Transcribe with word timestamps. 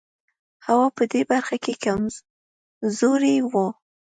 هوا 0.65 0.87
په 0.97 1.03
دې 1.11 1.21
برخه 1.31 1.55
کې 1.63 1.73
کمزوری 1.83 3.35
و. 3.51 3.53